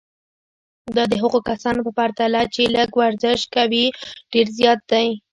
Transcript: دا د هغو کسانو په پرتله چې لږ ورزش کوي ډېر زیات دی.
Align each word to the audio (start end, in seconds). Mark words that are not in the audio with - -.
دا 0.95 1.03
د 1.11 1.13
هغو 1.23 1.39
کسانو 1.49 1.79
په 1.87 1.91
پرتله 1.99 2.41
چې 2.53 2.61
لږ 2.75 2.89
ورزش 3.01 3.39
کوي 3.55 3.85
ډېر 4.31 4.47
زیات 4.57 4.79
دی. 4.91 5.07